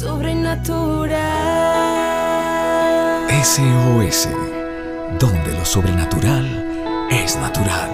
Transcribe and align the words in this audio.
sobrenatural. 0.00 1.10
SOS, 3.44 4.30
donde 5.18 5.52
lo 5.52 5.64
sobrenatural 5.66 7.08
es 7.10 7.36
natural. 7.36 7.90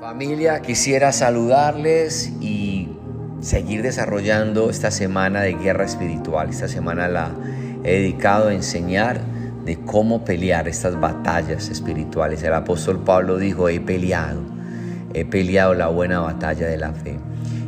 Familia, 0.00 0.60
quisiera 0.60 1.12
saludarles 1.12 2.32
y 2.40 2.88
seguir 3.40 3.82
desarrollando 3.82 4.70
esta 4.70 4.90
semana 4.90 5.42
de 5.42 5.54
guerra 5.54 5.84
espiritual. 5.84 6.50
Esta 6.50 6.66
semana 6.66 7.06
la 7.06 7.30
he 7.84 7.92
dedicado 7.92 8.48
a 8.48 8.54
enseñar 8.54 9.29
de 9.64 9.78
cómo 9.78 10.24
pelear 10.24 10.68
estas 10.68 10.98
batallas 10.98 11.68
espirituales. 11.68 12.42
El 12.42 12.54
apóstol 12.54 13.00
Pablo 13.04 13.36
dijo, 13.36 13.68
he 13.68 13.80
peleado, 13.80 14.40
he 15.14 15.24
peleado 15.24 15.74
la 15.74 15.88
buena 15.88 16.20
batalla 16.20 16.66
de 16.66 16.76
la 16.76 16.92
fe. 16.92 17.18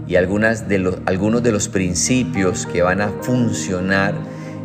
Y 0.06 0.16
algunas 0.16 0.68
de 0.68 0.78
los, 0.78 0.98
algunos 1.06 1.42
de 1.42 1.52
los 1.52 1.68
principios 1.68 2.66
que 2.66 2.82
van 2.82 3.00
a 3.00 3.08
funcionar 3.22 4.14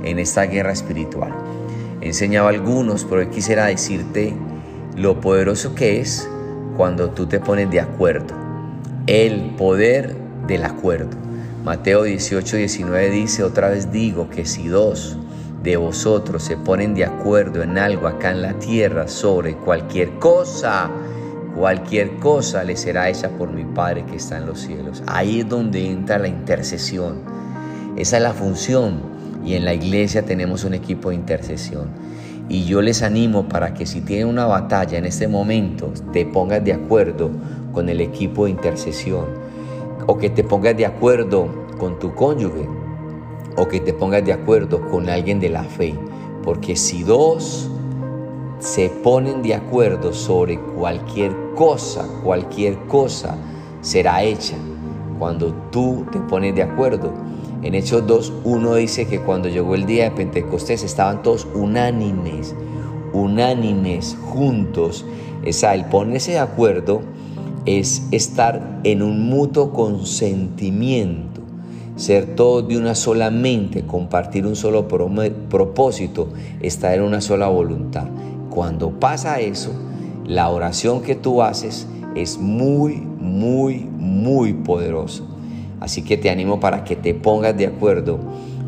en 0.04 0.20
esta 0.20 0.44
guerra 0.44 0.72
espiritual. 0.72 1.34
He 2.02 2.08
enseñado 2.08 2.48
algunos, 2.48 3.06
pero 3.06 3.30
quisiera 3.30 3.66
decirte 3.66 4.34
lo 4.96 5.22
poderoso 5.22 5.76
que 5.76 6.00
es 6.00 6.28
cuando 6.76 7.10
tú 7.12 7.28
te 7.28 7.40
pones 7.40 7.70
de 7.70 7.82
acuerdo. 7.82 8.36
El 9.06 9.52
poder 9.58 10.16
del 10.48 10.64
acuerdo. 10.64 11.18
Mateo 11.64 12.04
18, 12.04 12.58
19 12.58 13.10
dice, 13.10 13.44
otra 13.44 13.70
vez 13.70 13.92
digo 13.92 14.30
que 14.30 14.46
si 14.46 14.68
dos 14.68 15.18
de 15.64 15.78
vosotros 15.78 16.44
se 16.44 16.56
ponen 16.58 16.94
de 16.94 17.06
acuerdo 17.06 17.64
en 17.64 17.78
algo 17.78 18.08
acá 18.08 18.32
en 18.32 18.42
la 18.42 18.54
tierra 18.54 19.08
sobre 19.08 19.56
cualquier 19.56 20.20
cosa, 20.20 20.90
cualquier 21.56 22.18
cosa 22.18 22.64
le 22.64 22.78
será 22.78 23.10
hecha 23.10 23.30
por 23.30 23.52
mi 23.52 23.66
Padre 23.66 24.06
que 24.06 24.18
está 24.18 24.38
en 24.38 24.46
los 24.46 24.60
cielos. 24.60 25.04
Ahí 25.08 25.42
es 25.42 25.50
donde 25.50 25.90
entra 25.90 26.20
la 26.20 26.28
intercesión. 26.28 27.22
Esa 27.98 28.18
es 28.18 28.24
la 28.24 28.34
función. 28.34 29.18
Y 29.44 29.56
en 29.56 29.66
la 29.66 29.74
iglesia 29.74 30.24
tenemos 30.24 30.64
un 30.64 30.74
equipo 30.74 31.10
de 31.10 31.16
intercesión. 31.16 31.88
Y 32.50 32.66
yo 32.66 32.82
les 32.82 33.02
animo 33.02 33.48
para 33.48 33.74
que 33.74 33.86
si 33.86 34.02
tienen 34.02 34.28
una 34.28 34.46
batalla 34.46 34.98
en 34.98 35.06
este 35.06 35.28
momento, 35.28 35.92
te 36.14 36.26
pongas 36.26 36.64
de 36.64 36.74
acuerdo 36.74 37.32
con 37.74 37.90
el 37.90 38.02
equipo 38.02 38.46
de 38.46 38.52
intercesión. 38.52 39.26
O 40.06 40.18
que 40.18 40.30
te 40.30 40.44
pongas 40.44 40.78
de 40.78 40.86
acuerdo 40.86 41.50
con 41.78 41.98
tu 42.00 42.14
cónyuge 42.14 42.68
o 43.58 43.68
que 43.68 43.80
te 43.80 43.92
pongas 43.92 44.24
de 44.24 44.34
acuerdo 44.34 44.88
con 44.90 45.10
alguien 45.10 45.40
de 45.40 45.50
la 45.50 45.64
fe. 45.64 45.94
Porque 46.44 46.76
si 46.76 47.04
dos 47.04 47.70
se 48.60 48.90
ponen 48.90 49.42
de 49.42 49.56
acuerdo 49.56 50.14
sobre 50.14 50.60
cualquier 50.60 51.36
cosa, 51.56 52.08
cualquier 52.24 52.78
cosa 52.86 53.36
será 53.82 54.24
hecha 54.24 54.56
cuando 55.20 55.54
tú 55.72 56.06
te 56.12 56.20
pones 56.20 56.56
de 56.56 56.64
acuerdo. 56.64 57.12
En 57.64 57.74
Hechos 57.74 58.06
2, 58.06 58.34
uno 58.44 58.76
dice 58.76 59.08
que 59.08 59.20
cuando 59.20 59.50
llegó 59.50 59.76
el 59.76 59.86
día 59.86 60.06
de 60.06 60.12
Pentecostés 60.12 60.84
estaban 60.84 61.24
todos 61.24 61.48
unánimes, 61.56 62.56
unánimes, 63.14 64.16
juntos. 64.22 65.06
Esa, 65.44 65.74
el 65.74 65.86
ponerse 65.86 66.34
de 66.34 66.40
acuerdo 66.40 67.02
es 67.66 68.08
estar 68.12 68.80
en 68.84 69.02
un 69.02 69.28
mutuo 69.28 69.74
consentimiento 69.74 71.27
ser 71.98 72.36
todos 72.36 72.68
de 72.68 72.78
una 72.78 72.96
sola 72.96 73.32
mente, 73.32 73.84
compartir 73.84 74.46
un 74.46 74.56
solo 74.56 74.88
propósito, 74.88 76.30
estar 76.62 76.94
en 76.94 77.02
una 77.02 77.22
sola 77.22 77.48
voluntad. 77.48 78.06
Cuando 78.52 78.92
pasa 78.92 79.40
eso, 79.40 79.72
la 80.26 80.50
oración 80.50 81.02
que 81.02 81.16
tú 81.16 81.42
haces 81.42 81.88
es 82.16 82.38
muy, 82.38 82.98
muy, 82.98 83.80
muy 83.98 84.54
poderosa. 84.54 85.24
Así 85.80 86.04
que 86.04 86.18
te 86.18 86.30
animo 86.30 86.60
para 86.60 86.84
que 86.84 86.96
te 86.96 87.16
pongas 87.16 87.58
de 87.58 87.68
acuerdo 87.68 88.20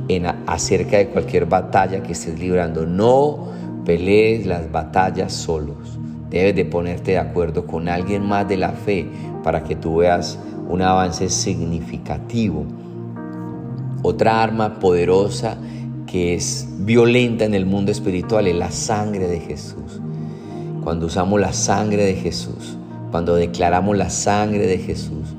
en 0.07 0.25
acerca 0.47 0.97
de 0.97 1.09
cualquier 1.09 1.45
batalla 1.45 2.01
que 2.01 2.13
estés 2.13 2.39
librando. 2.39 2.87
No 2.87 3.47
pelees 3.85 4.47
las 4.47 4.71
batallas 4.71 5.33
solos. 5.33 5.99
Debes 6.31 6.55
de 6.55 6.65
ponerte 6.65 7.11
de 7.11 7.19
acuerdo 7.19 7.67
con 7.67 7.89
alguien 7.89 8.25
más 8.25 8.47
de 8.47 8.57
la 8.57 8.71
fe 8.71 9.07
para 9.43 9.63
que 9.63 9.75
tú 9.75 9.97
veas 9.97 10.39
un 10.67 10.81
avance 10.81 11.29
significativo 11.29 12.65
otra 14.01 14.41
arma 14.41 14.79
poderosa 14.79 15.57
que 16.07 16.33
es 16.33 16.67
violenta 16.79 17.45
en 17.45 17.53
el 17.53 17.65
mundo 17.65 17.91
espiritual 17.91 18.47
es 18.47 18.55
la 18.55 18.71
sangre 18.71 19.27
de 19.27 19.39
Jesús. 19.39 19.99
Cuando 20.83 21.05
usamos 21.05 21.39
la 21.39 21.53
sangre 21.53 22.05
de 22.05 22.15
Jesús, 22.15 22.77
cuando 23.11 23.35
declaramos 23.35 23.97
la 23.97 24.09
sangre 24.09 24.65
de 24.65 24.77
Jesús, 24.77 25.35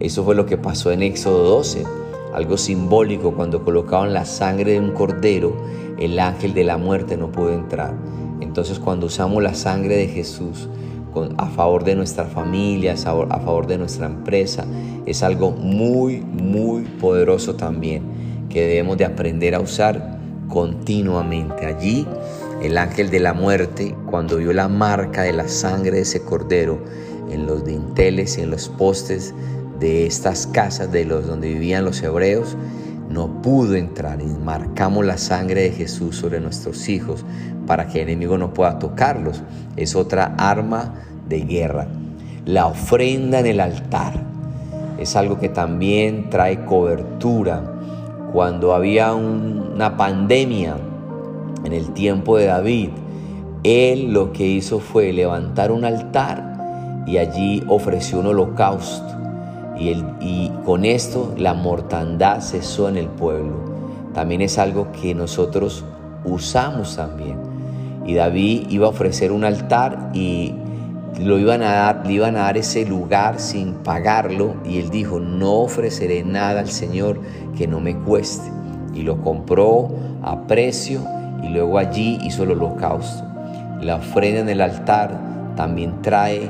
eso 0.00 0.24
fue 0.24 0.34
lo 0.34 0.46
que 0.46 0.58
pasó 0.58 0.90
en 0.90 1.02
Éxodo 1.02 1.44
12, 1.44 1.84
algo 2.34 2.56
simbólico, 2.56 3.34
cuando 3.34 3.64
colocaban 3.64 4.12
la 4.12 4.24
sangre 4.24 4.72
de 4.72 4.80
un 4.80 4.92
cordero, 4.92 5.54
el 5.98 6.18
ángel 6.18 6.54
de 6.54 6.64
la 6.64 6.76
muerte 6.76 7.16
no 7.16 7.30
pudo 7.30 7.52
entrar. 7.52 7.94
Entonces 8.40 8.78
cuando 8.78 9.06
usamos 9.06 9.42
la 9.42 9.54
sangre 9.54 9.96
de 9.96 10.08
Jesús, 10.08 10.68
a 11.36 11.46
favor 11.46 11.84
de 11.84 11.94
nuestra 11.94 12.24
familia, 12.24 12.94
a 12.94 12.96
favor 12.96 13.66
de 13.66 13.78
nuestra 13.78 14.06
empresa. 14.06 14.64
Es 15.06 15.22
algo 15.22 15.50
muy, 15.50 16.20
muy 16.20 16.82
poderoso 16.82 17.54
también 17.54 18.02
que 18.48 18.66
debemos 18.66 18.98
de 18.98 19.04
aprender 19.04 19.54
a 19.54 19.60
usar 19.60 20.18
continuamente. 20.48 21.66
Allí 21.66 22.06
el 22.62 22.78
ángel 22.78 23.10
de 23.10 23.20
la 23.20 23.32
muerte, 23.32 23.94
cuando 24.10 24.36
vio 24.36 24.52
la 24.52 24.68
marca 24.68 25.22
de 25.22 25.32
la 25.32 25.48
sangre 25.48 25.92
de 25.92 26.02
ese 26.02 26.22
cordero 26.22 26.78
en 27.30 27.46
los 27.46 27.64
dinteles 27.64 28.38
y 28.38 28.42
en 28.42 28.50
los 28.50 28.68
postes 28.68 29.34
de 29.80 30.06
estas 30.06 30.46
casas 30.46 30.92
de 30.92 31.04
los 31.04 31.26
donde 31.26 31.48
vivían 31.48 31.84
los 31.84 32.02
hebreos, 32.02 32.56
no 33.12 33.42
pudo 33.42 33.74
entrar 33.74 34.20
y 34.22 34.26
marcamos 34.26 35.04
la 35.04 35.18
sangre 35.18 35.62
de 35.62 35.70
Jesús 35.72 36.16
sobre 36.16 36.40
nuestros 36.40 36.88
hijos 36.88 37.24
para 37.66 37.86
que 37.86 38.02
el 38.02 38.08
enemigo 38.08 38.38
no 38.38 38.54
pueda 38.54 38.78
tocarlos. 38.78 39.42
Es 39.76 39.94
otra 39.94 40.34
arma 40.38 40.94
de 41.28 41.40
guerra. 41.40 41.88
La 42.46 42.66
ofrenda 42.66 43.40
en 43.40 43.46
el 43.46 43.60
altar 43.60 44.14
es 44.98 45.14
algo 45.16 45.38
que 45.38 45.48
también 45.48 46.30
trae 46.30 46.64
cobertura. 46.64 47.62
Cuando 48.32 48.74
había 48.74 49.14
una 49.14 49.96
pandemia 49.96 50.76
en 51.64 51.72
el 51.72 51.92
tiempo 51.92 52.38
de 52.38 52.46
David, 52.46 52.90
él 53.62 54.12
lo 54.12 54.32
que 54.32 54.46
hizo 54.46 54.80
fue 54.80 55.12
levantar 55.12 55.70
un 55.70 55.84
altar 55.84 57.04
y 57.06 57.18
allí 57.18 57.62
ofreció 57.68 58.20
un 58.20 58.26
holocausto. 58.26 59.12
Y, 60.20 60.52
con 60.64 60.84
esto 60.84 61.34
la 61.36 61.54
mortandad 61.54 62.40
cesó 62.40 62.88
en 62.88 62.96
el 62.96 63.08
pueblo. 63.08 63.54
También 64.14 64.40
es 64.40 64.58
algo 64.58 64.92
que 64.92 65.14
nosotros 65.14 65.84
usamos 66.24 66.96
también. 66.96 67.38
Y 68.06 68.14
David 68.14 68.66
iba 68.68 68.86
a 68.86 68.90
ofrecer 68.90 69.32
un 69.32 69.44
altar 69.44 70.10
y 70.14 70.54
lo 71.20 71.38
iban 71.38 71.62
a 71.62 71.72
dar, 71.72 72.06
le 72.06 72.12
iban 72.14 72.36
a 72.36 72.40
dar 72.40 72.56
ese 72.56 72.86
lugar 72.86 73.38
sin 73.38 73.74
pagarlo 73.74 74.54
y 74.64 74.78
él 74.78 74.90
dijo, 74.90 75.20
no 75.20 75.60
ofreceré 75.60 76.22
nada 76.22 76.60
al 76.60 76.68
Señor 76.68 77.20
que 77.56 77.66
no 77.66 77.80
me 77.80 77.96
cueste. 77.96 78.50
Y 78.94 79.02
lo 79.02 79.20
compró 79.20 79.90
a 80.22 80.46
precio 80.46 81.00
y 81.42 81.48
luego 81.48 81.78
allí 81.78 82.18
hizo 82.22 82.44
el 82.44 82.52
holocausto. 82.52 83.24
La 83.80 83.96
ofrenda 83.96 84.40
en 84.40 84.48
el 84.48 84.60
altar 84.60 85.18
también 85.56 86.02
trae 86.02 86.48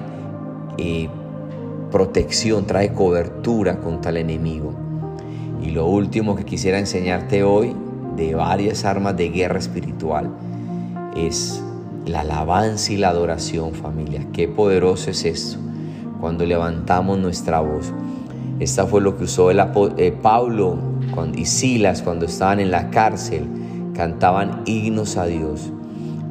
eh, 0.79 1.09
protección, 1.93 2.67
trae 2.67 2.93
cobertura 2.93 3.79
contra 3.79 4.11
el 4.11 4.17
enemigo. 4.17 4.73
Y 5.63 5.71
lo 5.71 5.87
último 5.87 6.35
que 6.35 6.45
quisiera 6.45 6.79
enseñarte 6.79 7.45
hoy 7.45 7.77
de 8.17 8.35
varias 8.35 8.85
armas 8.85 9.17
de 9.17 9.29
guerra 9.29 9.59
espiritual 9.59 10.31
es 11.15 11.63
la 12.07 12.21
alabanza 12.21 12.93
y 12.93 12.97
la 12.97 13.11
adoración, 13.11 13.75
familia. 13.75 14.27
Qué 14.33 14.49
poderoso 14.49 15.11
es 15.11 15.25
esto 15.25 15.59
cuando 16.21 16.45
levantamos 16.45 17.19
nuestra 17.19 17.61
voz. 17.61 17.93
Esta 18.59 18.87
fue 18.87 19.01
lo 19.01 19.17
que 19.17 19.25
usó 19.25 19.51
el 19.51 19.61
eh, 19.99 20.13
Pablo 20.21 20.79
y 21.35 21.45
Silas 21.45 22.03
cuando 22.03 22.27
estaban 22.27 22.61
en 22.61 22.71
la 22.71 22.91
cárcel. 22.91 23.47
Cantaban 23.95 24.63
himnos 24.65 25.17
a 25.17 25.27
Dios. 25.27 25.71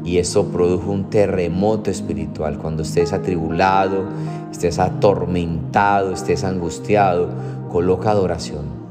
Y 0.03 0.18
eso 0.18 0.48
produjo 0.48 0.92
un 0.92 1.09
terremoto 1.09 1.92
espiritual. 1.92 2.57
Cuando 2.57 2.83
estés 2.83 3.13
atribulado, 3.13 4.06
estés 4.51 4.80
atormentado, 4.80 6.12
estés 6.13 6.44
angustiado, 6.44 7.30
coloca 7.69 8.12
adoración. 8.12 8.81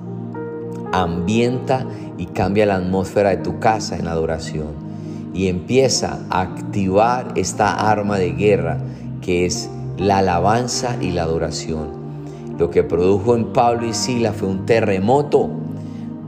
Ambienta 0.92 1.86
y 2.18 2.26
cambia 2.26 2.66
la 2.66 2.76
atmósfera 2.76 3.30
de 3.30 3.38
tu 3.38 3.58
casa 3.58 3.96
en 3.96 4.08
adoración 4.08 4.90
y 5.32 5.48
empieza 5.48 6.18
a 6.28 6.40
activar 6.40 7.32
esta 7.36 7.90
arma 7.90 8.18
de 8.18 8.32
guerra 8.32 8.78
que 9.20 9.46
es 9.46 9.70
la 9.96 10.18
alabanza 10.18 10.96
y 11.00 11.12
la 11.12 11.22
adoración. 11.22 12.00
Lo 12.58 12.70
que 12.70 12.82
produjo 12.82 13.36
en 13.36 13.52
Pablo 13.52 13.86
y 13.86 13.94
Sila 13.94 14.32
fue 14.32 14.48
un 14.48 14.66
terremoto. 14.66 15.50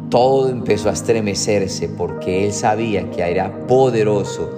Todo 0.08 0.48
empezó 0.48 0.88
a 0.88 0.92
estremecerse 0.92 1.88
porque 1.88 2.46
él 2.46 2.52
sabía 2.52 3.10
que 3.10 3.22
era 3.22 3.66
poderoso 3.66 4.50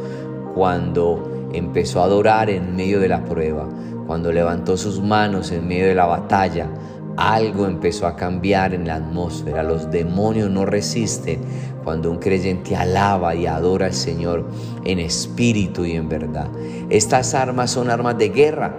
cuando 0.55 1.49
empezó 1.53 2.01
a 2.01 2.05
adorar 2.05 2.51
en 2.51 2.77
medio 2.77 3.01
de 3.01 3.09
la 3.09 3.25
prueba, 3.25 3.69
cuando 4.07 4.33
levantó 4.33 4.77
sus 4.77 5.01
manos 5.01 5.51
en 5.51 5.67
medio 5.67 5.87
de 5.87 5.95
la 5.95 6.07
batalla, 6.07 6.69
algo 7.17 7.67
empezó 7.67 8.07
a 8.07 8.17
cambiar 8.17 8.75
en 8.75 8.87
la 8.87 8.97
atmósfera. 8.97 9.63
Los 9.63 9.91
demonios 9.91 10.51
no 10.51 10.67
resisten 10.67 11.41
cuando 11.85 12.11
un 12.11 12.19
creyente 12.19 12.75
alaba 12.77 13.35
y 13.35 13.47
adora 13.47 13.87
al 13.87 13.93
Señor 13.95 14.47
en 14.85 14.99
espíritu 14.99 15.85
y 15.85 15.93
en 15.93 16.09
verdad. 16.09 16.49
Estas 16.91 17.35
armas 17.35 17.71
son 17.71 17.91
armas 17.91 18.19
de 18.19 18.31
guerra. 18.31 18.75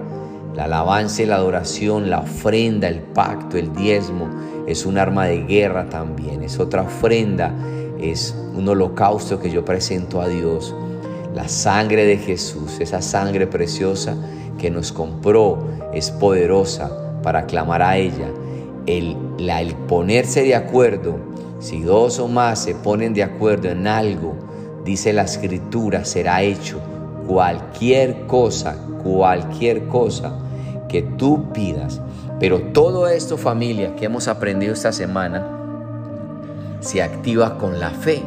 La 0.53 0.65
alabanza 0.65 1.21
y 1.21 1.25
la 1.25 1.35
adoración, 1.35 2.09
la 2.09 2.19
ofrenda, 2.19 2.87
el 2.87 3.01
pacto, 3.01 3.57
el 3.57 3.73
diezmo, 3.73 4.29
es 4.67 4.85
un 4.85 4.97
arma 4.97 5.25
de 5.25 5.43
guerra 5.43 5.89
también. 5.89 6.43
Es 6.43 6.59
otra 6.59 6.83
ofrenda, 6.83 7.53
es 7.99 8.35
un 8.53 8.67
holocausto 8.67 9.39
que 9.39 9.49
yo 9.49 9.65
presento 9.65 10.21
a 10.21 10.27
Dios. 10.27 10.73
La 11.35 11.49
sangre 11.49 12.05
de 12.05 12.17
Jesús, 12.17 12.79
esa 12.79 13.01
sangre 13.01 13.45
preciosa 13.45 14.15
que 14.57 14.71
nos 14.71 14.93
compró, 14.93 15.67
es 15.93 16.09
poderosa 16.09 17.19
para 17.21 17.45
clamar 17.45 17.81
a 17.81 17.97
ella. 17.97 18.31
El, 18.85 19.17
el 19.37 19.75
ponerse 19.75 20.43
de 20.43 20.55
acuerdo, 20.55 21.17
si 21.59 21.81
dos 21.81 22.19
o 22.19 22.29
más 22.29 22.63
se 22.63 22.73
ponen 22.73 23.13
de 23.13 23.23
acuerdo 23.23 23.67
en 23.67 23.85
algo, 23.85 24.33
dice 24.85 25.11
la 25.11 25.23
escritura, 25.23 26.05
será 26.05 26.41
hecho 26.41 26.79
cualquier 27.27 28.27
cosa, 28.27 28.77
cualquier 29.03 29.87
cosa 29.87 30.39
que 30.87 31.01
tú 31.01 31.51
pidas. 31.51 31.99
Pero 32.39 32.61
todo 32.61 33.09
esto 33.09 33.37
familia 33.37 33.93
que 33.97 34.05
hemos 34.05 34.29
aprendido 34.29 34.71
esta 34.71 34.93
semana 34.93 35.45
se 36.79 37.01
activa 37.01 37.57
con 37.57 37.77
la 37.81 37.89
fe. 37.89 38.23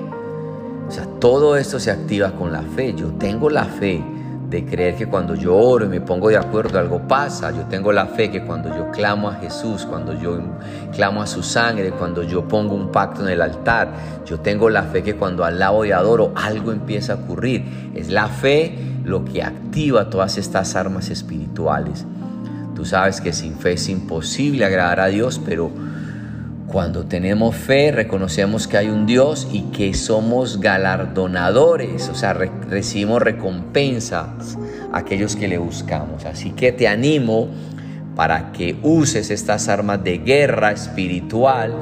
O 0.88 0.90
sea, 0.90 1.05
todo 1.20 1.56
esto 1.56 1.79
se 1.79 1.90
activa 1.90 2.32
con 2.32 2.50
la 2.50 2.62
fe. 2.62 2.94
Yo 2.94 3.08
tengo 3.19 3.50
la 3.50 3.64
fe 3.64 4.02
de 4.49 4.64
creer 4.64 4.96
que 4.96 5.06
cuando 5.06 5.35
yo 5.35 5.55
oro 5.55 5.85
y 5.85 5.88
me 5.88 6.00
pongo 6.00 6.31
de 6.31 6.38
acuerdo 6.38 6.79
algo 6.79 7.06
pasa. 7.06 7.50
Yo 7.50 7.64
tengo 7.64 7.93
la 7.93 8.06
fe 8.06 8.31
que 8.31 8.43
cuando 8.43 8.75
yo 8.75 8.90
clamo 8.90 9.29
a 9.29 9.35
Jesús, 9.35 9.85
cuando 9.85 10.19
yo 10.19 10.40
clamo 10.94 11.20
a 11.20 11.26
su 11.26 11.43
sangre, 11.43 11.90
cuando 11.90 12.23
yo 12.23 12.49
pongo 12.49 12.75
un 12.75 12.90
pacto 12.90 13.23
en 13.23 13.29
el 13.29 13.43
altar, 13.43 13.93
yo 14.25 14.40
tengo 14.40 14.70
la 14.70 14.85
fe 14.85 15.02
que 15.02 15.17
cuando 15.17 15.44
alabo 15.44 15.85
y 15.85 15.93
adoro 15.93 16.32
algo 16.35 16.73
empieza 16.73 17.12
a 17.12 17.17
ocurrir. 17.17 17.90
Es 17.94 18.08
la 18.08 18.29
fe 18.29 18.79
lo 19.05 19.25
que 19.25 19.43
activa 19.43 20.08
todas 20.08 20.38
estas 20.38 20.75
armas 20.76 21.11
espirituales. 21.11 22.06
Tú 22.75 22.87
sabes 22.87 23.20
que 23.20 23.32
sin 23.32 23.56
fe 23.58 23.73
es 23.73 23.88
imposible 23.88 24.64
agradar 24.64 25.00
a 25.00 25.06
Dios, 25.06 25.40
pero 25.44 25.70
cuando 26.69 27.06
tenemos 27.06 27.56
fe, 27.56 27.91
reconocemos 27.93 28.69
que 28.69 28.76
hay 28.76 28.88
un 28.88 29.06
Dios 29.06 29.49
y 29.50 29.62
que 29.70 29.94
somos 29.94 30.61
galardonadores, 30.61 32.11
o 32.11 32.15
sea, 32.15 32.35
recibimos 32.35 33.23
recompensas 33.23 34.59
a 34.93 34.99
aquellos 34.99 35.35
que 35.35 35.49
le 35.49 35.56
buscamos. 35.56 36.26
Así 36.26 36.50
que 36.50 36.73
te 36.73 36.87
animo 36.87 37.49
para 38.15 38.53
que 38.53 38.76
uses 38.82 39.31
estas 39.31 39.69
armas 39.69 40.05
de 40.05 40.19
guerra 40.19 40.73
espiritual 40.73 41.75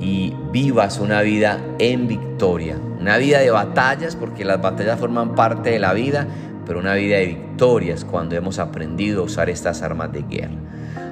y 0.00 0.34
vivas 0.52 1.00
una 1.00 1.22
vida 1.22 1.58
en 1.78 2.06
victoria, 2.06 2.76
una 2.98 3.16
vida 3.16 3.38
de 3.38 3.50
batallas, 3.50 4.16
porque 4.16 4.44
las 4.44 4.60
batallas 4.60 5.00
forman 5.00 5.34
parte 5.34 5.70
de 5.70 5.78
la 5.78 5.94
vida, 5.94 6.26
pero 6.66 6.78
una 6.78 6.94
vida 6.94 7.16
de 7.16 7.26
victorias 7.26 8.04
cuando 8.04 8.36
hemos 8.36 8.58
aprendido 8.58 9.22
a 9.22 9.24
usar 9.24 9.48
estas 9.48 9.80
armas 9.80 10.12
de 10.12 10.22
guerra. 10.22 10.58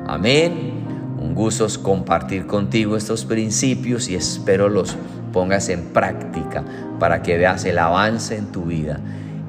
Amén. 0.07 0.78
Un 1.21 1.35
gusto 1.35 1.67
compartir 1.83 2.47
contigo 2.47 2.97
estos 2.97 3.25
principios 3.25 4.09
y 4.09 4.15
espero 4.15 4.69
los 4.69 4.97
pongas 5.33 5.69
en 5.69 5.87
práctica 5.87 6.65
para 6.99 7.23
que 7.23 7.37
veas 7.37 7.65
el 7.65 7.79
avance 7.79 8.37
en 8.37 8.47
tu 8.53 8.65
vida. 8.65 9.01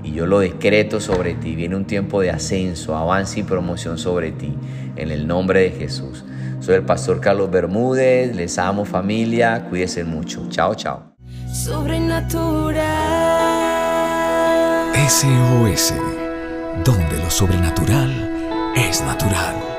Y 0.03 0.11
yo 0.13 0.25
lo 0.25 0.39
decreto 0.39 0.99
sobre 0.99 1.35
ti. 1.35 1.55
Viene 1.55 1.75
un 1.75 1.85
tiempo 1.85 2.21
de 2.21 2.31
ascenso, 2.31 2.95
avance 2.95 3.39
y 3.39 3.43
promoción 3.43 3.97
sobre 3.97 4.31
ti. 4.31 4.53
En 4.95 5.11
el 5.11 5.27
nombre 5.27 5.61
de 5.61 5.71
Jesús. 5.71 6.23
Soy 6.59 6.75
el 6.75 6.83
pastor 6.83 7.19
Carlos 7.21 7.51
Bermúdez. 7.51 8.35
Les 8.35 8.57
amo 8.57 8.85
familia. 8.85 9.65
Cuídense 9.69 10.03
mucho. 10.03 10.47
Chao, 10.49 10.75
chao. 10.75 11.15
Sobrenatural. 11.53 12.83
SOS. 15.07 15.93
Donde 16.83 17.17
lo 17.17 17.29
sobrenatural 17.29 18.11
es 18.75 19.01
natural. 19.01 19.78